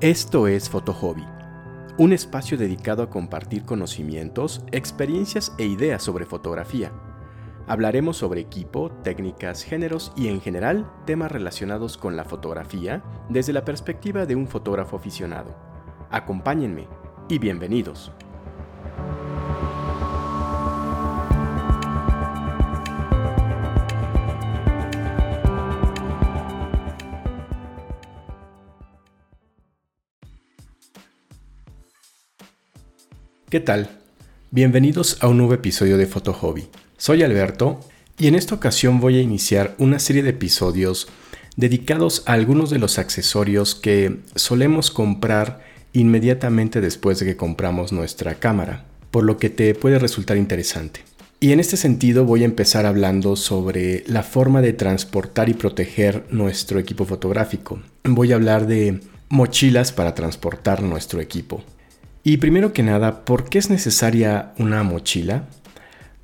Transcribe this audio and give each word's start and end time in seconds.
Esto 0.00 0.48
es 0.48 0.70
Foto 0.70 0.94
Hobby, 0.94 1.26
un 1.98 2.14
espacio 2.14 2.56
dedicado 2.56 3.02
a 3.02 3.10
compartir 3.10 3.66
conocimientos, 3.66 4.64
experiencias 4.72 5.52
e 5.58 5.66
ideas 5.66 6.02
sobre 6.02 6.24
fotografía. 6.24 6.90
Hablaremos 7.66 8.16
sobre 8.16 8.40
equipo, 8.40 8.90
técnicas, 9.02 9.62
géneros 9.62 10.10
y 10.16 10.28
en 10.28 10.40
general 10.40 10.90
temas 11.04 11.30
relacionados 11.30 11.98
con 11.98 12.16
la 12.16 12.24
fotografía 12.24 13.04
desde 13.28 13.52
la 13.52 13.66
perspectiva 13.66 14.24
de 14.24 14.36
un 14.36 14.48
fotógrafo 14.48 14.96
aficionado. 14.96 15.54
Acompáñenme 16.10 16.88
y 17.28 17.38
bienvenidos. 17.38 18.10
¿Qué 33.50 33.58
tal? 33.58 33.90
Bienvenidos 34.52 35.16
a 35.18 35.26
un 35.26 35.38
nuevo 35.38 35.54
episodio 35.54 35.98
de 35.98 36.06
Foto 36.06 36.32
Hobby. 36.32 36.68
Soy 36.96 37.24
Alberto 37.24 37.80
y 38.16 38.28
en 38.28 38.36
esta 38.36 38.54
ocasión 38.54 39.00
voy 39.00 39.18
a 39.18 39.22
iniciar 39.22 39.74
una 39.78 39.98
serie 39.98 40.22
de 40.22 40.30
episodios 40.30 41.08
dedicados 41.56 42.22
a 42.26 42.34
algunos 42.34 42.70
de 42.70 42.78
los 42.78 43.00
accesorios 43.00 43.74
que 43.74 44.20
solemos 44.36 44.92
comprar 44.92 45.64
inmediatamente 45.92 46.80
después 46.80 47.18
de 47.18 47.26
que 47.26 47.36
compramos 47.36 47.90
nuestra 47.90 48.36
cámara, 48.36 48.84
por 49.10 49.24
lo 49.24 49.36
que 49.36 49.50
te 49.50 49.74
puede 49.74 49.98
resultar 49.98 50.36
interesante. 50.36 51.00
Y 51.40 51.50
en 51.50 51.58
este 51.58 51.76
sentido 51.76 52.24
voy 52.24 52.42
a 52.42 52.46
empezar 52.46 52.86
hablando 52.86 53.34
sobre 53.34 54.04
la 54.06 54.22
forma 54.22 54.62
de 54.62 54.74
transportar 54.74 55.48
y 55.48 55.54
proteger 55.54 56.24
nuestro 56.30 56.78
equipo 56.78 57.04
fotográfico. 57.04 57.82
Voy 58.04 58.30
a 58.30 58.36
hablar 58.36 58.68
de 58.68 59.00
mochilas 59.28 59.90
para 59.90 60.14
transportar 60.14 60.84
nuestro 60.84 61.20
equipo. 61.20 61.64
Y 62.22 62.36
primero 62.36 62.72
que 62.72 62.82
nada, 62.82 63.24
¿por 63.24 63.48
qué 63.48 63.58
es 63.58 63.70
necesaria 63.70 64.52
una 64.58 64.82
mochila? 64.82 65.44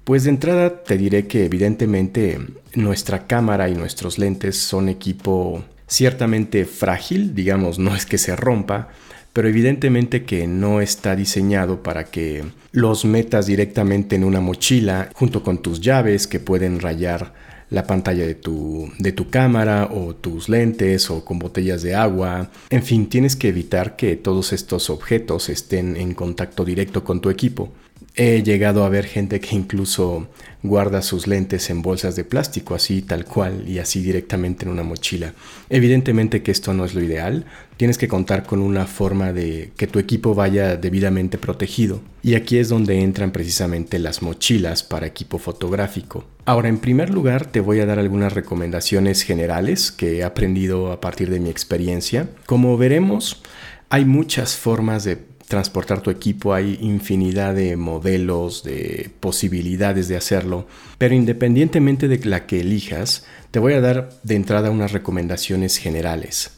Pues 0.05 0.25
de 0.25 0.31
entrada 0.31 0.83
te 0.85 0.99
diré 0.99 1.27
que 1.27 1.47
evidentemente 1.47 2.39
nuestra 2.75 3.27
cámara 3.27 3.69
y 3.69 3.75
nuestros 3.75 4.19
lentes 4.19 4.57
son 4.59 4.89
equipo 4.89 5.65
ciertamente 5.87 6.65
frágil, 6.65 7.35
digamos, 7.35 7.79
no 7.79 7.95
es 7.95 8.07
que 8.07 8.19
se 8.19 8.37
rompa, 8.37 8.89
pero 9.37 9.51
evidentemente 9.51 10.25
que 10.25 10.47
no 10.47 10.81
está 10.81 11.15
diseñado 11.15 11.83
para 11.83 12.05
que 12.05 12.43
los 12.73 13.05
metas 13.05 13.45
directamente 13.45 14.17
en 14.17 14.25
una 14.25 14.41
mochila 14.41 15.11
junto 15.13 15.43
con 15.43 15.59
tus 15.59 15.83
llaves 15.83 16.27
que 16.27 16.41
pueden 16.41 16.81
rayar 16.81 17.35
la 17.69 17.87
pantalla 17.87 18.27
de 18.27 18.35
tu, 18.35 18.91
de 18.99 19.13
tu 19.13 19.29
cámara 19.29 19.91
o 19.93 20.15
tus 20.15 20.49
lentes 20.49 21.11
o 21.11 21.23
con 21.23 21.39
botellas 21.39 21.83
de 21.83 21.95
agua. 21.95 22.51
En 22.71 22.83
fin, 22.83 23.11
tienes 23.11 23.37
que 23.37 23.49
evitar 23.49 23.95
que 23.97 24.17
todos 24.17 24.55
estos 24.55 24.89
objetos 24.89 25.51
estén 25.51 25.99
en 25.99 26.15
contacto 26.15 26.65
directo 26.65 27.05
con 27.05 27.21
tu 27.21 27.29
equipo. 27.29 27.75
He 28.19 28.43
llegado 28.43 28.83
a 28.83 28.89
ver 28.89 29.05
gente 29.05 29.41
que 29.41 29.55
incluso 29.55 30.27
guarda 30.63 31.03
sus 31.03 31.27
lentes 31.27 31.69
en 31.69 31.83
bolsas 31.83 32.17
de 32.17 32.25
plástico, 32.25 32.75
así 32.75 33.03
tal 33.03 33.27
cual 33.27 33.69
y 33.69 33.79
así 33.79 34.01
directamente 34.01 34.65
en 34.65 34.71
una 34.71 34.83
mochila. 34.83 35.35
Evidentemente 35.69 36.43
que 36.43 36.51
esto 36.51 36.73
no 36.73 36.87
es 36.87 36.95
lo 36.95 37.03
ideal, 37.03 37.45
tienes 37.77 37.99
que 37.99 38.09
contar 38.09 38.45
con 38.45 38.61
una 38.61 38.87
forma 38.87 39.35
de 39.35 39.71
que 39.77 39.87
tu 39.87 39.99
equipo 39.99 40.35
vaya 40.35 40.77
debidamente 40.77 41.37
protegido. 41.37 42.01
Y 42.23 42.37
aquí 42.37 42.57
es 42.57 42.71
donde 42.71 43.03
entran 43.03 43.33
precisamente 43.33 43.99
las 43.99 44.23
mochilas 44.23 44.83
para 44.83 45.07
equipo 45.07 45.39
fotográfico. 45.39 46.25
Ahora, 46.47 46.71
en 46.71 46.79
primer 46.79 47.11
lugar, 47.11 47.45
te 47.45 47.61
voy 47.61 47.81
a 47.81 47.87
dar 47.87 47.99
algunas 47.99 48.33
recomendaciones 48.33 49.23
generales 49.23 49.93
que 49.93 50.19
he 50.19 50.25
aprendido 50.25 50.91
a 50.91 51.03
partir 51.03 51.29
de 51.29 51.41
mi 51.41 51.51
experiencia. 51.51 52.31
Como 52.47 52.79
veremos, 52.79 53.43
hay 53.91 54.07
muchas 54.07 54.57
formas 54.57 55.05
de 55.05 55.36
transportar 55.47 56.01
tu 56.01 56.11
equipo, 56.11 56.55
hay 56.55 56.79
infinidad 56.81 57.55
de 57.55 57.77
modelos, 57.77 58.65
de 58.65 59.11
posibilidades 59.21 60.09
de 60.09 60.17
hacerlo, 60.17 60.67
pero 60.99 61.15
independientemente 61.15 62.09
de 62.09 62.19
la 62.25 62.47
que 62.47 62.61
elijas, 62.61 63.25
te 63.51 63.59
voy 63.59 63.75
a 63.75 63.81
dar 63.81 64.11
de 64.23 64.35
entrada 64.35 64.71
unas 64.71 64.93
recomendaciones 64.93 65.77
generales. 65.77 66.51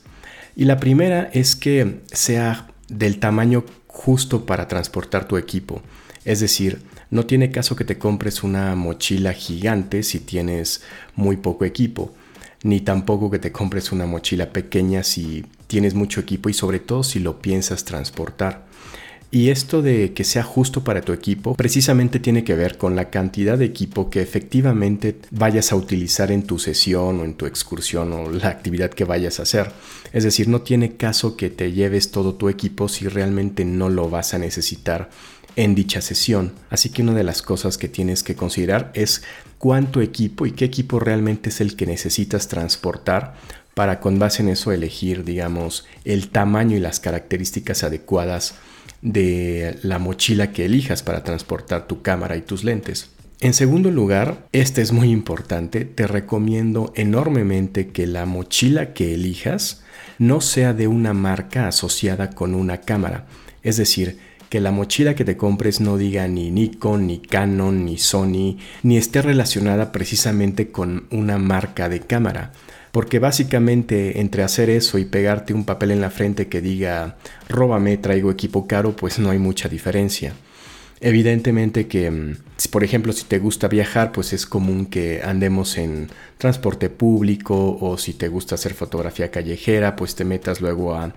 Y 0.56 0.64
la 0.64 0.78
primera 0.78 1.30
es 1.32 1.54
que 1.54 2.00
sea 2.12 2.68
del 2.88 3.20
tamaño 3.20 3.64
justo 3.86 4.46
para 4.46 4.68
transportar 4.68 5.28
tu 5.28 5.36
equipo, 5.36 5.82
es 6.24 6.40
decir, 6.40 6.82
no 7.10 7.26
tiene 7.26 7.50
caso 7.50 7.76
que 7.76 7.84
te 7.84 7.98
compres 7.98 8.42
una 8.42 8.74
mochila 8.74 9.32
gigante 9.32 10.02
si 10.02 10.20
tienes 10.20 10.82
muy 11.14 11.38
poco 11.38 11.64
equipo, 11.64 12.14
ni 12.62 12.80
tampoco 12.80 13.30
que 13.30 13.38
te 13.38 13.52
compres 13.52 13.92
una 13.92 14.06
mochila 14.06 14.52
pequeña 14.52 15.02
si 15.02 15.46
tienes 15.66 15.94
mucho 15.94 16.20
equipo 16.20 16.48
y 16.48 16.54
sobre 16.54 16.80
todo 16.80 17.02
si 17.02 17.18
lo 17.18 17.40
piensas 17.40 17.84
transportar. 17.84 18.67
Y 19.30 19.50
esto 19.50 19.82
de 19.82 20.14
que 20.14 20.24
sea 20.24 20.42
justo 20.42 20.82
para 20.84 21.02
tu 21.02 21.12
equipo 21.12 21.54
precisamente 21.54 22.18
tiene 22.18 22.44
que 22.44 22.54
ver 22.54 22.78
con 22.78 22.96
la 22.96 23.10
cantidad 23.10 23.58
de 23.58 23.66
equipo 23.66 24.08
que 24.08 24.22
efectivamente 24.22 25.16
vayas 25.30 25.70
a 25.70 25.76
utilizar 25.76 26.32
en 26.32 26.44
tu 26.44 26.58
sesión 26.58 27.20
o 27.20 27.24
en 27.24 27.34
tu 27.34 27.44
excursión 27.44 28.12
o 28.14 28.30
la 28.30 28.48
actividad 28.48 28.90
que 28.90 29.04
vayas 29.04 29.38
a 29.38 29.42
hacer. 29.42 29.70
Es 30.14 30.24
decir, 30.24 30.48
no 30.48 30.62
tiene 30.62 30.96
caso 30.96 31.36
que 31.36 31.50
te 31.50 31.72
lleves 31.72 32.10
todo 32.10 32.34
tu 32.34 32.48
equipo 32.48 32.88
si 32.88 33.06
realmente 33.06 33.66
no 33.66 33.90
lo 33.90 34.08
vas 34.08 34.32
a 34.32 34.38
necesitar 34.38 35.10
en 35.56 35.74
dicha 35.74 36.00
sesión. 36.00 36.52
Así 36.70 36.88
que 36.88 37.02
una 37.02 37.12
de 37.12 37.24
las 37.24 37.42
cosas 37.42 37.76
que 37.76 37.88
tienes 37.88 38.22
que 38.22 38.34
considerar 38.34 38.92
es 38.94 39.22
cuánto 39.58 40.00
equipo 40.00 40.46
y 40.46 40.52
qué 40.52 40.64
equipo 40.64 41.00
realmente 41.00 41.50
es 41.50 41.60
el 41.60 41.76
que 41.76 41.84
necesitas 41.84 42.48
transportar 42.48 43.34
para 43.78 44.00
con 44.00 44.18
base 44.18 44.42
en 44.42 44.48
eso 44.48 44.72
elegir, 44.72 45.22
digamos, 45.22 45.86
el 46.04 46.30
tamaño 46.30 46.76
y 46.76 46.80
las 46.80 46.98
características 46.98 47.84
adecuadas 47.84 48.56
de 49.02 49.78
la 49.84 50.00
mochila 50.00 50.50
que 50.50 50.64
elijas 50.64 51.04
para 51.04 51.22
transportar 51.22 51.86
tu 51.86 52.02
cámara 52.02 52.36
y 52.36 52.40
tus 52.40 52.64
lentes. 52.64 53.10
En 53.38 53.54
segundo 53.54 53.92
lugar, 53.92 54.48
este 54.50 54.82
es 54.82 54.90
muy 54.90 55.12
importante, 55.12 55.84
te 55.84 56.08
recomiendo 56.08 56.92
enormemente 56.96 57.90
que 57.90 58.08
la 58.08 58.26
mochila 58.26 58.94
que 58.94 59.14
elijas 59.14 59.84
no 60.18 60.40
sea 60.40 60.74
de 60.74 60.88
una 60.88 61.12
marca 61.12 61.68
asociada 61.68 62.30
con 62.30 62.56
una 62.56 62.80
cámara. 62.80 63.26
Es 63.62 63.76
decir, 63.76 64.18
que 64.48 64.60
la 64.60 64.72
mochila 64.72 65.14
que 65.14 65.24
te 65.24 65.36
compres 65.36 65.80
no 65.80 65.98
diga 65.98 66.26
ni 66.26 66.50
Nikon, 66.50 67.06
ni 67.06 67.20
Canon, 67.20 67.84
ni 67.84 67.96
Sony, 67.96 68.56
ni 68.82 68.96
esté 68.96 69.22
relacionada 69.22 69.92
precisamente 69.92 70.72
con 70.72 71.06
una 71.12 71.38
marca 71.38 71.88
de 71.88 72.00
cámara. 72.00 72.50
Porque 72.92 73.18
básicamente 73.18 74.20
entre 74.20 74.42
hacer 74.42 74.70
eso 74.70 74.98
y 74.98 75.04
pegarte 75.04 75.54
un 75.54 75.64
papel 75.64 75.90
en 75.90 76.00
la 76.00 76.10
frente 76.10 76.48
que 76.48 76.60
diga 76.60 77.16
róbame, 77.48 77.96
traigo 77.96 78.30
equipo 78.30 78.66
caro, 78.66 78.96
pues 78.96 79.18
no 79.18 79.30
hay 79.30 79.38
mucha 79.38 79.68
diferencia. 79.68 80.34
Evidentemente 81.00 81.86
que, 81.86 82.10
mm, 82.10 82.36
por 82.70 82.82
ejemplo, 82.82 83.12
si 83.12 83.24
te 83.24 83.38
gusta 83.38 83.68
viajar, 83.68 84.10
pues 84.12 84.32
es 84.32 84.46
común 84.46 84.86
que 84.86 85.20
andemos 85.22 85.78
en 85.78 86.08
transporte 86.38 86.90
público 86.90 87.78
o 87.80 87.98
si 87.98 88.14
te 88.14 88.28
gusta 88.28 88.56
hacer 88.56 88.74
fotografía 88.74 89.30
callejera, 89.30 89.94
pues 89.94 90.16
te 90.16 90.24
metas 90.24 90.60
luego 90.60 90.94
a 90.94 91.14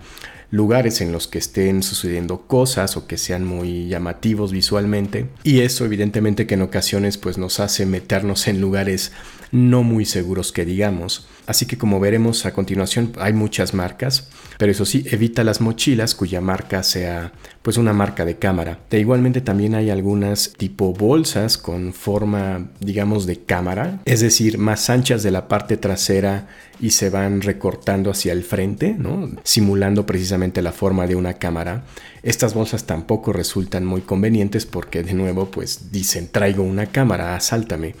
lugares 0.52 1.00
en 1.00 1.12
los 1.12 1.26
que 1.26 1.38
estén 1.38 1.82
sucediendo 1.82 2.42
cosas 2.42 2.96
o 2.96 3.06
que 3.06 3.16
sean 3.16 3.44
muy 3.44 3.88
llamativos 3.88 4.52
visualmente. 4.52 5.26
Y 5.42 5.60
eso 5.60 5.84
evidentemente 5.84 6.46
que 6.46 6.54
en 6.54 6.62
ocasiones 6.62 7.18
pues 7.18 7.38
nos 7.38 7.58
hace 7.58 7.86
meternos 7.86 8.46
en 8.46 8.60
lugares 8.60 9.12
no 9.52 9.82
muy 9.82 10.06
seguros 10.06 10.50
que 10.50 10.64
digamos. 10.64 11.28
Así 11.46 11.66
que 11.66 11.76
como 11.76 12.00
veremos 12.00 12.46
a 12.46 12.52
continuación 12.52 13.12
hay 13.18 13.32
muchas 13.32 13.74
marcas, 13.74 14.28
pero 14.58 14.72
eso 14.72 14.84
sí, 14.84 15.04
evita 15.10 15.44
las 15.44 15.60
mochilas 15.60 16.14
cuya 16.14 16.40
marca 16.40 16.82
sea 16.82 17.32
pues 17.60 17.76
una 17.76 17.92
marca 17.92 18.24
de 18.24 18.38
cámara. 18.38 18.80
De 18.90 18.98
igualmente 18.98 19.40
también 19.40 19.74
hay 19.74 19.90
algunas 19.90 20.54
tipo 20.54 20.92
bolsas 20.94 21.58
con 21.58 21.92
forma 21.92 22.70
digamos 22.80 23.26
de 23.26 23.40
cámara, 23.44 24.00
es 24.04 24.20
decir, 24.20 24.58
más 24.58 24.88
anchas 24.88 25.22
de 25.22 25.30
la 25.30 25.48
parte 25.48 25.76
trasera 25.76 26.48
y 26.80 26.90
se 26.90 27.10
van 27.10 27.42
recortando 27.42 28.10
hacia 28.10 28.32
el 28.32 28.42
frente, 28.42 28.96
simulando 29.44 30.06
precisamente 30.06 30.62
la 30.62 30.72
forma 30.72 31.06
de 31.06 31.14
una 31.14 31.34
cámara. 31.34 31.84
Estas 32.22 32.54
bolsas 32.54 32.84
tampoco 32.84 33.32
resultan 33.32 33.84
muy 33.84 34.00
convenientes 34.00 34.64
porque 34.64 35.02
de 35.02 35.14
nuevo 35.14 35.50
pues 35.50 35.92
dicen 35.92 36.28
traigo 36.32 36.62
una 36.62 36.86
cámara, 36.86 37.36
asáltame. 37.36 37.94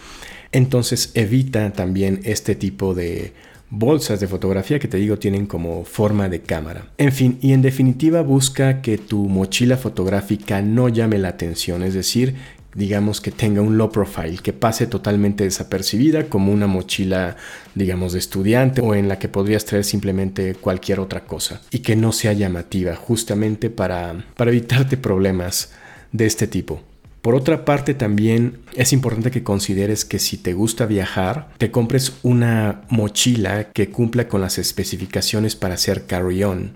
Entonces 0.52 1.10
evita 1.14 1.72
también 1.72 2.20
este 2.24 2.54
tipo 2.54 2.94
de 2.94 3.32
bolsas 3.70 4.20
de 4.20 4.28
fotografía 4.28 4.78
que 4.78 4.86
te 4.86 4.98
digo 4.98 5.18
tienen 5.18 5.46
como 5.46 5.84
forma 5.84 6.28
de 6.28 6.42
cámara. 6.42 6.92
En 6.98 7.10
fin, 7.10 7.38
y 7.40 7.54
en 7.54 7.62
definitiva 7.62 8.20
busca 8.20 8.82
que 8.82 8.98
tu 8.98 9.28
mochila 9.28 9.78
fotográfica 9.78 10.60
no 10.60 10.90
llame 10.90 11.18
la 11.18 11.28
atención, 11.28 11.82
es 11.82 11.94
decir, 11.94 12.34
digamos 12.74 13.22
que 13.22 13.30
tenga 13.30 13.62
un 13.62 13.78
low 13.78 13.90
profile, 13.90 14.38
que 14.42 14.52
pase 14.52 14.86
totalmente 14.86 15.44
desapercibida 15.44 16.28
como 16.28 16.52
una 16.52 16.66
mochila, 16.66 17.36
digamos, 17.74 18.12
de 18.12 18.18
estudiante 18.18 18.82
o 18.82 18.94
en 18.94 19.08
la 19.08 19.18
que 19.18 19.28
podrías 19.28 19.64
traer 19.64 19.84
simplemente 19.84 20.54
cualquier 20.54 21.00
otra 21.00 21.24
cosa 21.24 21.62
y 21.70 21.78
que 21.78 21.96
no 21.96 22.12
sea 22.12 22.34
llamativa, 22.34 22.94
justamente 22.94 23.70
para, 23.70 24.24
para 24.36 24.50
evitarte 24.50 24.98
problemas 24.98 25.72
de 26.12 26.26
este 26.26 26.46
tipo. 26.46 26.82
Por 27.22 27.36
otra 27.36 27.64
parte, 27.64 27.94
también 27.94 28.58
es 28.74 28.92
importante 28.92 29.30
que 29.30 29.44
consideres 29.44 30.04
que 30.04 30.18
si 30.18 30.36
te 30.36 30.54
gusta 30.54 30.86
viajar, 30.86 31.50
te 31.56 31.70
compres 31.70 32.14
una 32.24 32.82
mochila 32.88 33.70
que 33.72 33.90
cumpla 33.90 34.26
con 34.26 34.40
las 34.40 34.58
especificaciones 34.58 35.54
para 35.54 35.74
hacer 35.74 36.06
carry-on. 36.06 36.72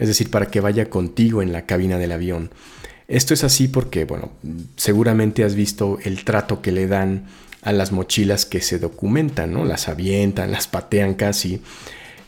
es 0.00 0.08
decir, 0.08 0.28
para 0.30 0.46
que 0.46 0.60
vaya 0.60 0.90
contigo 0.90 1.40
en 1.40 1.52
la 1.52 1.66
cabina 1.66 1.98
del 1.98 2.10
avión. 2.10 2.50
Esto 3.06 3.34
es 3.34 3.44
así 3.44 3.68
porque, 3.68 4.04
bueno, 4.04 4.32
seguramente 4.76 5.44
has 5.44 5.54
visto 5.54 5.98
el 6.02 6.24
trato 6.24 6.60
que 6.60 6.72
le 6.72 6.88
dan 6.88 7.26
a 7.62 7.72
las 7.72 7.92
mochilas 7.92 8.46
que 8.46 8.60
se 8.60 8.80
documentan, 8.80 9.52
¿no? 9.52 9.64
Las 9.64 9.88
avientan, 9.88 10.50
las 10.50 10.66
patean 10.66 11.14
casi. 11.14 11.60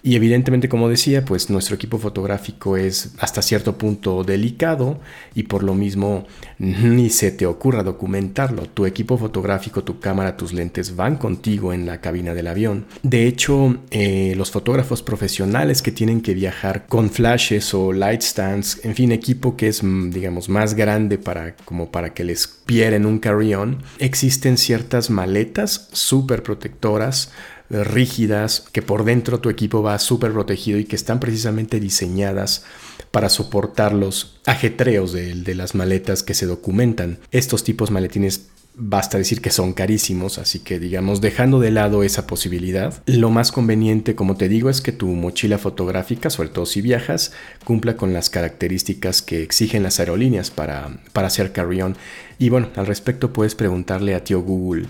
Y 0.06 0.14
evidentemente, 0.14 0.68
como 0.68 0.88
decía, 0.88 1.24
pues 1.24 1.50
nuestro 1.50 1.74
equipo 1.74 1.98
fotográfico 1.98 2.76
es 2.76 3.10
hasta 3.18 3.42
cierto 3.42 3.76
punto 3.76 4.22
delicado 4.22 5.00
y 5.34 5.42
por 5.42 5.64
lo 5.64 5.74
mismo 5.74 6.28
ni 6.60 7.10
se 7.10 7.32
te 7.32 7.44
ocurra 7.44 7.82
documentarlo. 7.82 8.68
Tu 8.68 8.86
equipo 8.86 9.18
fotográfico, 9.18 9.82
tu 9.82 9.98
cámara, 9.98 10.36
tus 10.36 10.52
lentes 10.52 10.94
van 10.94 11.16
contigo 11.16 11.72
en 11.72 11.86
la 11.86 12.00
cabina 12.00 12.34
del 12.34 12.46
avión. 12.46 12.86
De 13.02 13.26
hecho, 13.26 13.78
eh, 13.90 14.34
los 14.36 14.52
fotógrafos 14.52 15.02
profesionales 15.02 15.82
que 15.82 15.90
tienen 15.90 16.20
que 16.20 16.34
viajar 16.34 16.86
con 16.86 17.10
flashes 17.10 17.74
o 17.74 17.92
light 17.92 18.22
stands, 18.22 18.84
en 18.84 18.94
fin, 18.94 19.10
equipo 19.10 19.56
que 19.56 19.66
es, 19.66 19.82
mm, 19.82 20.10
digamos, 20.10 20.48
más 20.48 20.74
grande 20.74 21.18
para, 21.18 21.56
como 21.64 21.90
para 21.90 22.14
que 22.14 22.22
les 22.22 22.46
pierden 22.46 23.06
un 23.06 23.18
carry-on, 23.18 23.82
existen 23.98 24.56
ciertas 24.56 25.10
maletas 25.10 25.88
súper 25.90 26.44
protectoras 26.44 27.32
rígidas, 27.70 28.64
que 28.72 28.82
por 28.82 29.04
dentro 29.04 29.40
tu 29.40 29.50
equipo 29.50 29.82
va 29.82 29.98
súper 29.98 30.32
protegido 30.32 30.78
y 30.78 30.84
que 30.84 30.96
están 30.96 31.20
precisamente 31.20 31.80
diseñadas 31.80 32.64
para 33.10 33.28
soportar 33.28 33.92
los 33.92 34.38
ajetreos 34.46 35.12
de, 35.12 35.34
de, 35.34 35.54
las 35.54 35.74
maletas 35.74 36.22
que 36.22 36.34
se 36.34 36.46
documentan. 36.46 37.18
Estos 37.30 37.64
tipos 37.64 37.90
maletines 37.90 38.48
basta 38.78 39.16
decir 39.16 39.40
que 39.40 39.50
son 39.50 39.72
carísimos, 39.72 40.38
así 40.38 40.58
que 40.58 40.78
digamos 40.78 41.22
dejando 41.22 41.60
de 41.60 41.70
lado 41.70 42.02
esa 42.02 42.26
posibilidad, 42.26 43.02
lo 43.06 43.30
más 43.30 43.50
conveniente, 43.50 44.14
como 44.14 44.36
te 44.36 44.48
digo, 44.48 44.68
es 44.68 44.82
que 44.82 44.92
tu 44.92 45.08
mochila 45.08 45.58
fotográfica, 45.58 46.28
sobre 46.28 46.50
todo 46.50 46.66
si 46.66 46.82
viajas, 46.82 47.32
cumpla 47.64 47.96
con 47.96 48.12
las 48.12 48.28
características 48.28 49.22
que 49.22 49.42
exigen 49.42 49.82
las 49.82 49.98
aerolíneas 49.98 50.50
para, 50.50 50.98
para 51.12 51.28
hacer 51.28 51.52
carry-on. 51.52 51.96
Y 52.38 52.50
bueno, 52.50 52.68
al 52.76 52.86
respecto 52.86 53.32
puedes 53.32 53.54
preguntarle 53.54 54.14
a 54.14 54.22
tío 54.22 54.42
Google 54.42 54.86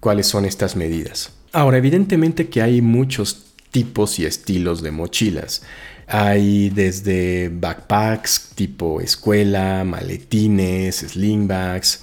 cuáles 0.00 0.26
son 0.26 0.44
estas 0.44 0.76
medidas. 0.76 1.32
Ahora, 1.52 1.78
evidentemente 1.78 2.48
que 2.48 2.62
hay 2.62 2.80
muchos 2.80 3.46
tipos 3.70 4.18
y 4.18 4.26
estilos 4.26 4.82
de 4.82 4.90
mochilas. 4.90 5.62
Hay 6.06 6.70
desde 6.70 7.48
backpacks 7.48 8.50
tipo 8.54 9.00
escuela, 9.00 9.84
maletines, 9.84 10.96
slingbags. 10.96 12.02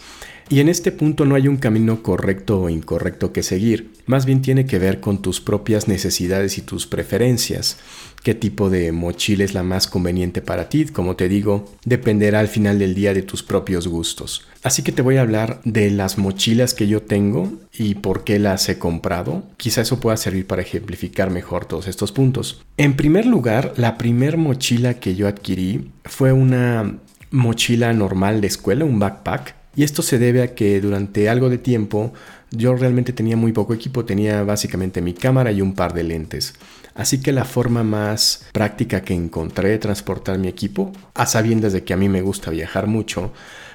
Y 0.49 0.61
en 0.61 0.69
este 0.69 0.91
punto 0.91 1.25
no 1.25 1.35
hay 1.35 1.47
un 1.47 1.57
camino 1.57 2.01
correcto 2.03 2.61
o 2.61 2.69
incorrecto 2.69 3.33
que 3.33 3.43
seguir 3.43 3.97
más 4.07 4.25
bien 4.25 4.41
tiene 4.41 4.65
que 4.65 4.79
ver 4.79 4.99
con 5.01 5.21
tus 5.21 5.41
propias 5.41 5.87
necesidades 5.87 6.57
y 6.57 6.61
tus 6.61 6.87
preferencias. 6.87 7.77
Qué 8.23 8.35
tipo 8.35 8.69
de 8.69 8.91
mochila 8.91 9.43
es 9.43 9.53
la 9.53 9.63
más 9.63 9.87
conveniente 9.87 10.41
para 10.41 10.67
ti, 10.69 10.85
como 10.85 11.15
te 11.15 11.29
digo, 11.29 11.71
dependerá 11.85 12.39
al 12.39 12.47
final 12.47 12.77
del 12.77 12.93
día 12.93 13.13
de 13.13 13.21
tus 13.21 13.41
propios 13.41 13.87
gustos. 13.87 14.45
Así 14.63 14.83
que 14.83 14.91
te 14.91 15.01
voy 15.01 15.17
a 15.17 15.21
hablar 15.21 15.61
de 15.63 15.89
las 15.91 16.17
mochilas 16.17 16.73
que 16.73 16.87
yo 16.87 17.01
tengo 17.01 17.53
y 17.71 17.95
por 17.95 18.25
qué 18.25 18.37
las 18.37 18.67
he 18.67 18.77
comprado. 18.77 19.43
Quizá 19.55 19.81
eso 19.81 19.99
pueda 19.99 20.17
servir 20.17 20.45
para 20.45 20.61
ejemplificar 20.61 21.29
mejor 21.29 21.65
todos 21.65 21.87
estos 21.87 22.11
puntos. 22.11 22.61
En 22.75 22.95
primer 22.97 23.25
lugar, 23.25 23.73
la 23.77 23.97
primer 23.97 24.37
mochila 24.37 24.95
que 24.95 25.15
yo 25.15 25.27
adquirí 25.27 25.91
fue 26.03 26.33
una 26.33 26.97
mochila 27.31 27.93
normal 27.93 28.41
de 28.41 28.47
escuela, 28.47 28.85
un 28.85 28.99
backpack. 28.99 29.55
Y 29.75 29.83
esto 29.83 30.01
se 30.01 30.17
debe 30.17 30.41
a 30.41 30.55
que 30.55 30.81
durante 30.81 31.29
algo 31.29 31.49
de 31.49 31.59
tiempo 31.59 32.11
yo 32.49 32.75
realmente 32.75 33.13
tenía 33.13 33.37
muy 33.37 33.51
poco 33.51 33.73
equipo, 33.73 34.05
tenía 34.05 34.43
básicamente 34.43 35.01
mi 35.01 35.13
cámara 35.13 35.51
y 35.51 35.61
un 35.61 35.73
par 35.73 35.93
de 35.93 36.03
lentes. 36.03 36.55
Así 36.97 37.21
que 37.21 37.31
la 37.31 37.45
forma 37.45 37.83
más 37.83 38.45
práctica 38.51 39.01
que 39.01 39.13
encontré 39.13 39.69
de 39.69 39.77
transportar 39.77 40.39
mi 40.39 40.47
equipo, 40.47 40.91
a 41.13 41.27
sabiendas 41.27 41.71
de 41.71 41.83
que 41.83 41.93
a 41.93 41.97
mí 41.97 42.09
me 42.09 42.21
gusta 42.21 42.49
viajar 42.49 42.87
mucho, 42.87 43.31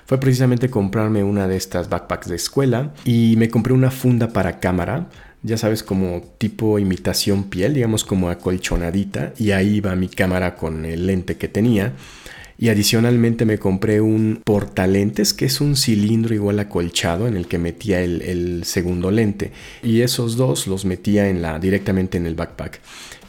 fue 0.06 0.18
precisamente 0.18 0.68
comprarme 0.68 1.22
una 1.22 1.46
de 1.46 1.56
estas 1.56 1.88
backpacks 1.88 2.28
de 2.28 2.36
escuela 2.36 2.92
y 3.04 3.36
me 3.38 3.48
compré 3.48 3.72
una 3.72 3.92
funda 3.92 4.28
para 4.28 4.58
cámara, 4.58 5.08
ya 5.44 5.56
sabes, 5.56 5.82
como 5.82 6.22
tipo 6.38 6.78
imitación 6.78 7.44
piel, 7.44 7.74
digamos 7.74 8.04
como 8.04 8.28
acolchonadita, 8.28 9.32
y 9.38 9.52
ahí 9.52 9.80
va 9.80 9.94
mi 9.96 10.08
cámara 10.08 10.56
con 10.56 10.84
el 10.84 11.06
lente 11.06 11.36
que 11.36 11.48
tenía. 11.48 11.94
Y 12.58 12.68
adicionalmente 12.68 13.44
me 13.44 13.58
compré 13.58 14.00
un 14.00 14.40
portalentes, 14.44 15.34
que 15.34 15.46
es 15.46 15.60
un 15.60 15.76
cilindro 15.76 16.34
igual 16.34 16.58
acolchado 16.60 17.26
en 17.26 17.36
el 17.36 17.46
que 17.46 17.58
metía 17.58 18.00
el, 18.00 18.62
segundo 18.64 19.10
lente. 19.10 19.52
Y 19.82 20.02
esos 20.02 20.36
dos 20.36 20.66
los 20.66 20.84
metía 20.84 21.28
en 21.28 21.42
la, 21.42 21.58
directamente 21.58 22.18
en 22.18 22.26
el 22.26 22.34
backpack. 22.34 22.80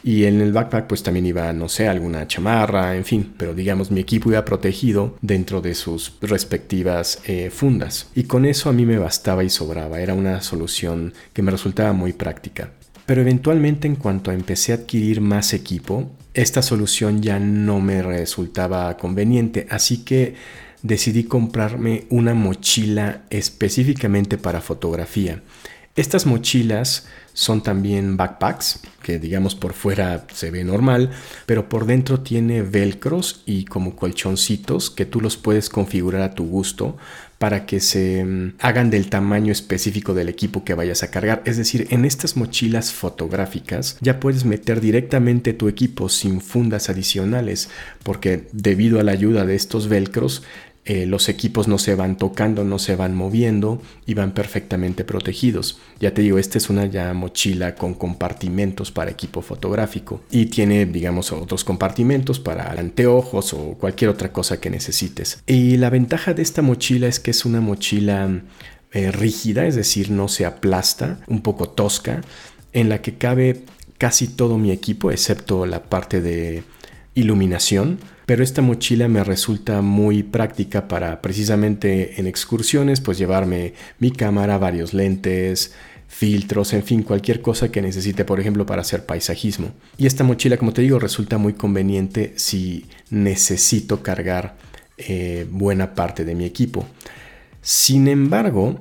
Y 0.04 0.24
en 0.24 0.42
el 0.42 0.52
backpack 0.52 0.86
pues 0.86 1.02
también 1.02 1.24
iba, 1.24 1.50
no 1.54 1.68
sé, 1.70 1.88
alguna 1.88 2.28
chamarra, 2.28 2.94
en 2.94 3.06
fin, 3.06 3.32
pero 3.38 3.54
digamos 3.54 3.90
mi 3.90 4.00
equipo 4.00 4.30
iba 4.30 4.44
protegido 4.44 5.16
dentro 5.22 5.62
de 5.62 5.74
sus 5.74 6.12
respectivas 6.20 7.20
eh, 7.24 7.50
fundas. 7.50 8.10
Y 8.14 8.24
con 8.24 8.44
eso 8.44 8.68
a 8.68 8.74
mí 8.74 8.84
me 8.84 8.98
bastaba 8.98 9.42
y 9.44 9.48
sobraba, 9.48 10.00
era 10.00 10.12
una 10.12 10.42
solución 10.42 11.14
que 11.32 11.40
me 11.40 11.50
resultaba 11.50 11.94
muy 11.94 12.12
práctica. 12.12 12.70
Pero 13.06 13.22
eventualmente 13.22 13.86
en 13.86 13.96
cuanto 13.96 14.30
empecé 14.30 14.72
a 14.72 14.76
adquirir 14.76 15.22
más 15.22 15.54
equipo, 15.54 16.10
esta 16.34 16.62
solución 16.62 17.22
ya 17.22 17.38
no 17.38 17.80
me 17.80 18.02
resultaba 18.02 18.96
conveniente, 18.96 19.66
así 19.70 19.98
que 19.98 20.34
decidí 20.82 21.24
comprarme 21.24 22.04
una 22.10 22.34
mochila 22.34 23.22
específicamente 23.30 24.36
para 24.36 24.60
fotografía. 24.60 25.42
Estas 25.96 26.26
mochilas 26.26 27.06
son 27.34 27.62
también 27.62 28.16
backpacks, 28.16 28.80
que 29.02 29.20
digamos 29.20 29.54
por 29.54 29.74
fuera 29.74 30.26
se 30.32 30.50
ve 30.50 30.64
normal, 30.64 31.10
pero 31.46 31.68
por 31.68 31.86
dentro 31.86 32.20
tiene 32.20 32.62
velcros 32.62 33.42
y 33.46 33.64
como 33.64 33.94
colchoncitos 33.94 34.90
que 34.90 35.04
tú 35.04 35.20
los 35.20 35.36
puedes 35.36 35.68
configurar 35.68 36.22
a 36.22 36.34
tu 36.34 36.46
gusto 36.46 36.96
para 37.38 37.66
que 37.66 37.78
se 37.78 38.24
mm, 38.24 38.54
hagan 38.58 38.90
del 38.90 39.08
tamaño 39.08 39.52
específico 39.52 40.14
del 40.14 40.28
equipo 40.28 40.64
que 40.64 40.74
vayas 40.74 41.02
a 41.02 41.10
cargar. 41.10 41.42
Es 41.44 41.56
decir, 41.56 41.86
en 41.90 42.04
estas 42.04 42.36
mochilas 42.36 42.92
fotográficas 42.92 43.96
ya 44.00 44.18
puedes 44.18 44.44
meter 44.44 44.80
directamente 44.80 45.52
tu 45.52 45.68
equipo 45.68 46.08
sin 46.08 46.40
fundas 46.40 46.88
adicionales, 46.88 47.68
porque 48.02 48.48
debido 48.52 48.98
a 48.98 49.04
la 49.04 49.12
ayuda 49.12 49.44
de 49.44 49.54
estos 49.54 49.88
velcros 49.88 50.42
eh, 50.86 51.06
los 51.06 51.30
equipos 51.30 51.66
no 51.66 51.78
se 51.78 51.94
van 51.94 52.18
tocando, 52.18 52.62
no 52.62 52.78
se 52.78 52.94
van 52.94 53.14
moviendo 53.14 53.80
y 54.04 54.12
van 54.12 54.32
perfectamente 54.34 55.04
protegidos. 55.04 55.78
Ya 55.98 56.12
te 56.12 56.20
digo, 56.20 56.38
esta 56.38 56.58
es 56.58 56.68
una 56.68 56.84
ya 56.84 57.14
mochila 57.14 57.74
con 57.74 57.94
compartimentos 57.94 58.90
para 58.90 59.10
equipo 59.10 59.40
fotográfico 59.40 60.20
y 60.30 60.46
tiene, 60.46 60.84
digamos, 60.84 61.32
otros 61.32 61.64
compartimentos 61.64 62.38
para 62.38 62.70
anteojos 62.72 63.54
o 63.54 63.76
cualquier 63.80 64.10
otra 64.10 64.30
cosa 64.30 64.60
que 64.60 64.68
necesites. 64.68 65.42
Y 65.46 65.78
la 65.78 65.88
ventaja 65.88 66.34
de 66.34 66.42
esta 66.42 66.60
mochila 66.60 67.06
es 67.06 67.18
que 67.18 67.30
es 67.30 67.46
una 67.46 67.62
mochila 67.62 68.42
eh, 68.92 69.10
rígida, 69.10 69.66
es 69.66 69.76
decir, 69.76 70.10
no 70.10 70.28
se 70.28 70.44
aplasta, 70.44 71.18
un 71.28 71.40
poco 71.40 71.66
tosca, 71.66 72.20
en 72.74 72.90
la 72.90 73.00
que 73.00 73.14
cabe 73.16 73.64
casi 73.96 74.28
todo 74.28 74.58
mi 74.58 74.70
equipo, 74.70 75.10
excepto 75.10 75.64
la 75.64 75.84
parte 75.84 76.20
de 76.20 76.62
iluminación 77.14 78.00
pero 78.26 78.42
esta 78.42 78.62
mochila 78.62 79.08
me 79.08 79.22
resulta 79.22 79.82
muy 79.82 80.22
práctica 80.22 80.88
para 80.88 81.20
precisamente 81.20 82.20
en 82.20 82.26
excursiones 82.26 83.00
pues 83.00 83.18
llevarme 83.18 83.74
mi 83.98 84.10
cámara, 84.10 84.58
varios 84.58 84.94
lentes, 84.94 85.72
filtros, 86.08 86.72
en 86.72 86.84
fin, 86.84 87.02
cualquier 87.02 87.42
cosa 87.42 87.72
que 87.72 87.82
necesite, 87.82 88.24
por 88.24 88.38
ejemplo, 88.38 88.64
para 88.64 88.82
hacer 88.82 89.04
paisajismo. 89.04 89.72
Y 89.98 90.06
esta 90.06 90.22
mochila, 90.22 90.56
como 90.56 90.72
te 90.72 90.82
digo, 90.82 90.98
resulta 90.98 91.38
muy 91.38 91.54
conveniente 91.54 92.34
si 92.36 92.86
necesito 93.10 94.02
cargar 94.02 94.56
eh, 94.96 95.46
buena 95.50 95.94
parte 95.94 96.24
de 96.24 96.36
mi 96.36 96.44
equipo. 96.44 96.86
Sin 97.60 98.06
embargo, 98.06 98.80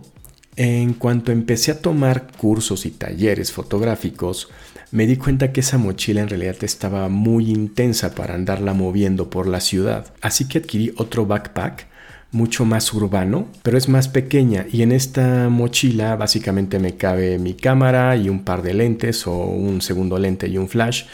en 0.55 0.93
cuanto 0.93 1.31
empecé 1.31 1.71
a 1.71 1.81
tomar 1.81 2.27
cursos 2.37 2.85
y 2.85 2.91
talleres 2.91 3.51
fotográficos, 3.51 4.49
me 4.93 5.07
di 5.07 5.17
cuenta 5.17 5.51
que 5.51 5.61
esa 5.61 5.79
mochila 5.79 6.21
en 6.21 6.29
realidad 6.29 6.57
estaba 6.61 7.09
muy 7.09 7.49
intensa 7.49 8.13
para 8.13 8.35
andarla 8.35 8.75
moviendo 8.75 9.27
por 9.31 9.47
la 9.47 9.59
ciudad. 9.59 10.13
Así 10.21 10.47
que 10.47 10.59
adquirí 10.59 10.93
otro 10.97 11.25
backpack 11.25 11.87
mucho 12.31 12.63
más 12.63 12.93
urbano, 12.93 13.47
pero 13.63 13.75
es 13.75 13.89
más 13.89 14.07
pequeña 14.07 14.67
y 14.71 14.83
en 14.83 14.91
esta 14.91 15.49
mochila 15.49 16.15
básicamente 16.15 16.77
me 16.77 16.95
cabe 16.95 17.39
mi 17.39 17.55
cámara 17.55 18.15
y 18.17 18.29
un 18.29 18.43
par 18.43 18.61
de 18.61 18.75
lentes 18.75 19.25
o 19.25 19.33
un 19.33 19.81
segundo 19.81 20.19
lente 20.19 20.47
y 20.47 20.59
un 20.59 20.69
flash. 20.69 21.05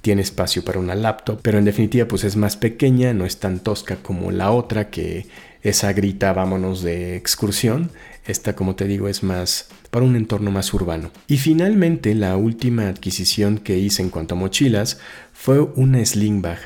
Tiene 0.00 0.22
espacio 0.22 0.64
para 0.64 0.80
una 0.80 0.96
laptop, 0.96 1.38
pero 1.40 1.58
en 1.58 1.64
definitiva 1.64 2.08
pues 2.08 2.24
es 2.24 2.34
más 2.34 2.56
pequeña, 2.56 3.14
no 3.14 3.24
es 3.24 3.38
tan 3.38 3.60
tosca 3.60 3.98
como 4.02 4.32
la 4.32 4.50
otra 4.50 4.90
que 4.90 5.26
esa 5.62 5.92
grita 5.92 6.32
vámonos 6.32 6.82
de 6.82 7.14
excursión. 7.14 7.92
Esta, 8.28 8.54
como 8.54 8.76
te 8.76 8.84
digo, 8.84 9.08
es 9.08 9.22
más 9.22 9.68
para 9.90 10.04
un 10.04 10.14
entorno 10.14 10.50
más 10.50 10.74
urbano. 10.74 11.10
Y 11.26 11.38
finalmente, 11.38 12.14
la 12.14 12.36
última 12.36 12.88
adquisición 12.88 13.56
que 13.56 13.78
hice 13.78 14.02
en 14.02 14.10
cuanto 14.10 14.34
a 14.34 14.38
mochilas 14.38 15.00
fue 15.32 15.60
una 15.60 16.04
sling 16.04 16.42
bag. 16.42 16.58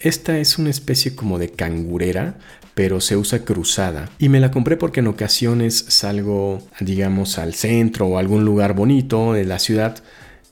Esta 0.00 0.38
es 0.38 0.58
una 0.58 0.68
especie 0.68 1.16
como 1.16 1.38
de 1.38 1.48
cangurera, 1.48 2.36
pero 2.74 3.00
se 3.00 3.16
usa 3.16 3.44
cruzada. 3.46 4.10
Y 4.18 4.28
me 4.28 4.38
la 4.38 4.50
compré 4.50 4.76
porque 4.76 5.00
en 5.00 5.06
ocasiones 5.06 5.86
salgo, 5.88 6.62
digamos, 6.78 7.38
al 7.38 7.54
centro 7.54 8.06
o 8.06 8.18
algún 8.18 8.44
lugar 8.44 8.74
bonito 8.74 9.32
de 9.32 9.46
la 9.46 9.58
ciudad 9.58 10.02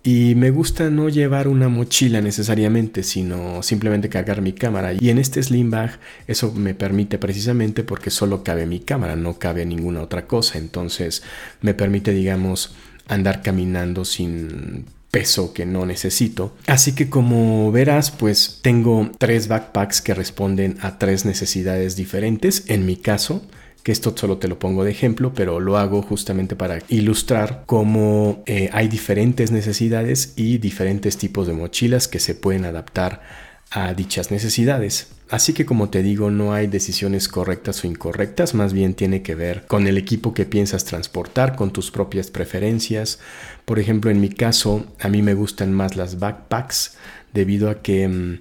Y 0.06 0.36
me 0.36 0.50
gusta 0.50 0.88
no 0.88 1.08
llevar 1.08 1.48
una 1.48 1.68
mochila 1.68 2.20
necesariamente, 2.20 3.02
sino 3.02 3.60
simplemente 3.64 4.08
cargar 4.08 4.40
mi 4.40 4.52
cámara. 4.52 4.92
Y 4.92 5.10
en 5.10 5.18
este 5.18 5.42
slim 5.42 5.72
bag 5.72 5.98
eso 6.28 6.52
me 6.52 6.74
permite 6.74 7.18
precisamente 7.18 7.82
porque 7.82 8.10
solo 8.10 8.44
cabe 8.44 8.66
mi 8.66 8.78
cámara, 8.78 9.16
no 9.16 9.40
cabe 9.40 9.66
ninguna 9.66 10.00
otra 10.02 10.28
cosa. 10.28 10.58
Entonces 10.58 11.24
me 11.60 11.74
permite, 11.74 12.12
digamos, 12.12 12.76
andar 13.08 13.42
caminando 13.42 14.04
sin 14.04 14.84
peso 15.10 15.52
que 15.52 15.66
no 15.66 15.84
necesito. 15.86 16.54
Así 16.68 16.92
que 16.92 17.10
como 17.10 17.72
verás, 17.72 18.12
pues 18.12 18.60
tengo 18.62 19.10
tres 19.18 19.48
backpacks 19.48 20.02
que 20.02 20.14
responden 20.14 20.76
a 20.82 20.98
tres 20.98 21.24
necesidades 21.24 21.96
diferentes. 21.96 22.62
En 22.68 22.86
mi 22.86 22.94
caso, 22.94 23.42
que 23.86 23.92
esto 23.92 24.12
solo 24.16 24.38
te 24.38 24.48
lo 24.48 24.58
pongo 24.58 24.82
de 24.82 24.90
ejemplo, 24.90 25.32
pero 25.32 25.60
lo 25.60 25.78
hago 25.78 26.02
justamente 26.02 26.56
para 26.56 26.80
ilustrar 26.88 27.62
cómo 27.66 28.42
eh, 28.44 28.68
hay 28.72 28.88
diferentes 28.88 29.52
necesidades 29.52 30.32
y 30.34 30.58
diferentes 30.58 31.18
tipos 31.18 31.46
de 31.46 31.52
mochilas 31.52 32.08
que 32.08 32.18
se 32.18 32.34
pueden 32.34 32.64
adaptar 32.64 33.22
a 33.70 33.94
dichas 33.94 34.32
necesidades. 34.32 35.12
Así 35.30 35.52
que 35.52 35.66
como 35.66 35.88
te 35.88 36.02
digo, 36.02 36.32
no 36.32 36.52
hay 36.52 36.66
decisiones 36.66 37.28
correctas 37.28 37.84
o 37.84 37.86
incorrectas, 37.86 38.54
más 38.54 38.72
bien 38.72 38.94
tiene 38.94 39.22
que 39.22 39.36
ver 39.36 39.66
con 39.68 39.86
el 39.86 39.98
equipo 39.98 40.34
que 40.34 40.46
piensas 40.46 40.84
transportar, 40.84 41.54
con 41.54 41.72
tus 41.72 41.92
propias 41.92 42.32
preferencias. 42.32 43.20
Por 43.64 43.78
ejemplo, 43.78 44.10
en 44.10 44.20
mi 44.20 44.30
caso, 44.30 44.84
a 44.98 45.08
mí 45.08 45.22
me 45.22 45.34
gustan 45.34 45.72
más 45.72 45.94
las 45.94 46.18
backpacks 46.18 46.96
debido 47.32 47.70
a 47.70 47.82
que 47.82 48.08
mm, 48.08 48.40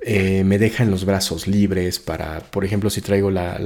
eh, 0.00 0.44
me 0.44 0.56
dejan 0.58 0.90
los 0.90 1.04
brazos 1.04 1.46
libres 1.46 1.98
para, 1.98 2.40
por 2.40 2.64
ejemplo, 2.64 2.88
si 2.88 3.02
traigo 3.02 3.30
la 3.30 3.58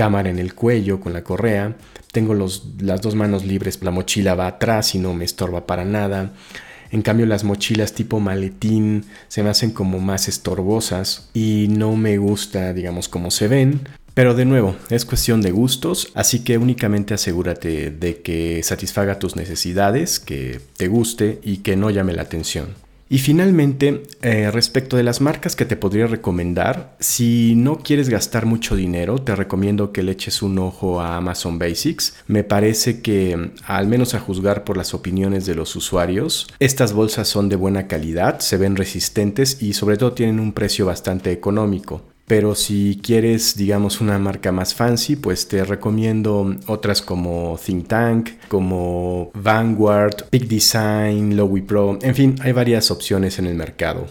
cámara 0.00 0.30
en 0.30 0.38
el 0.38 0.54
cuello 0.54 0.98
con 0.98 1.12
la 1.12 1.22
correa, 1.22 1.76
tengo 2.10 2.32
las 2.34 3.02
dos 3.02 3.14
manos 3.14 3.44
libres, 3.44 3.82
la 3.82 3.90
mochila 3.90 4.34
va 4.34 4.46
atrás 4.46 4.94
y 4.94 4.98
no 4.98 5.12
me 5.12 5.26
estorba 5.26 5.66
para 5.66 5.84
nada. 5.84 6.32
En 6.90 7.02
cambio 7.02 7.26
las 7.26 7.44
mochilas 7.44 7.92
tipo 7.92 8.18
maletín 8.18 9.04
se 9.28 9.42
me 9.42 9.50
hacen 9.50 9.72
como 9.72 9.98
más 9.98 10.26
estorbosas 10.26 11.28
y 11.34 11.66
no 11.68 11.96
me 11.96 12.16
gusta, 12.16 12.72
digamos, 12.72 13.10
cómo 13.10 13.30
se 13.30 13.46
ven. 13.46 13.82
Pero 14.14 14.32
de 14.32 14.46
nuevo, 14.46 14.74
es 14.88 15.04
cuestión 15.04 15.42
de 15.42 15.50
gustos, 15.50 16.10
así 16.14 16.44
que 16.44 16.56
únicamente 16.56 17.12
asegúrate 17.12 17.90
de 17.90 18.22
que 18.22 18.62
satisfaga 18.62 19.18
tus 19.18 19.36
necesidades, 19.36 20.18
que 20.18 20.62
te 20.78 20.88
guste 20.88 21.40
y 21.42 21.58
que 21.58 21.76
no 21.76 21.90
llame 21.90 22.14
la 22.14 22.22
atención. 22.22 22.68
Y 23.12 23.18
finalmente, 23.18 24.04
eh, 24.22 24.52
respecto 24.52 24.96
de 24.96 25.02
las 25.02 25.20
marcas 25.20 25.56
que 25.56 25.64
te 25.64 25.74
podría 25.74 26.06
recomendar, 26.06 26.94
si 27.00 27.56
no 27.56 27.78
quieres 27.78 28.08
gastar 28.08 28.46
mucho 28.46 28.76
dinero, 28.76 29.18
te 29.18 29.34
recomiendo 29.34 29.90
que 29.90 30.04
le 30.04 30.12
eches 30.12 30.42
un 30.42 30.60
ojo 30.60 31.00
a 31.00 31.16
Amazon 31.16 31.58
Basics. 31.58 32.14
Me 32.28 32.44
parece 32.44 33.02
que, 33.02 33.50
al 33.64 33.88
menos 33.88 34.14
a 34.14 34.20
juzgar 34.20 34.62
por 34.62 34.76
las 34.76 34.94
opiniones 34.94 35.44
de 35.44 35.56
los 35.56 35.74
usuarios, 35.74 36.46
estas 36.60 36.92
bolsas 36.92 37.26
son 37.26 37.48
de 37.48 37.56
buena 37.56 37.88
calidad, 37.88 38.38
se 38.38 38.58
ven 38.58 38.76
resistentes 38.76 39.60
y 39.60 39.72
sobre 39.72 39.96
todo 39.96 40.12
tienen 40.12 40.38
un 40.38 40.52
precio 40.52 40.86
bastante 40.86 41.32
económico. 41.32 42.02
Pero 42.30 42.54
si 42.54 43.00
quieres, 43.02 43.56
digamos, 43.56 44.00
una 44.00 44.16
marca 44.20 44.52
más 44.52 44.72
fancy, 44.72 45.16
pues 45.16 45.48
te 45.48 45.64
recomiendo 45.64 46.54
otras 46.68 47.02
como 47.02 47.58
Think 47.58 47.88
Tank, 47.88 48.30
como 48.46 49.32
Vanguard, 49.34 50.26
Big 50.30 50.46
Design, 50.46 51.36
Lowy 51.36 51.62
Pro, 51.62 51.98
en 52.00 52.14
fin, 52.14 52.36
hay 52.40 52.52
varias 52.52 52.92
opciones 52.92 53.40
en 53.40 53.46
el 53.46 53.56
mercado. 53.56 54.06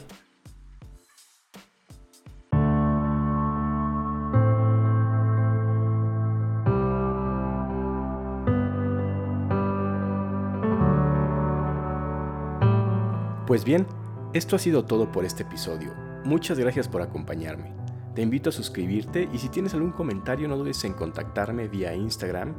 Pues 13.48 13.64
bien, 13.64 13.88
esto 14.34 14.58
ha 14.58 14.60
sido 14.60 14.84
todo 14.84 15.10
por 15.10 15.24
este 15.24 15.44
episodio. 15.44 15.94
Muchas 16.26 16.60
gracias 16.60 16.90
por 16.90 17.02
acompañarme. 17.02 17.80
Te 18.16 18.22
invito 18.22 18.50
a 18.50 18.54
suscribirte 18.54 19.30
y 19.32 19.38
si 19.38 19.50
tienes 19.50 19.74
algún 19.74 19.92
comentario 19.92 20.48
no 20.48 20.58
dudes 20.58 20.84
en 20.84 20.94
contactarme 20.94 21.68
vía 21.68 21.94
Instagram 21.94 22.56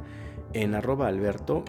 en 0.53 0.75
arroba 0.75 1.07
alberto-vzst. 1.07 1.65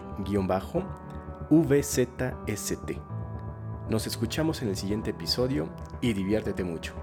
Nos 3.89 4.07
escuchamos 4.07 4.61
en 4.61 4.69
el 4.69 4.77
siguiente 4.77 5.11
episodio 5.11 5.67
y 6.01 6.13
diviértete 6.13 6.63
mucho. 6.63 6.93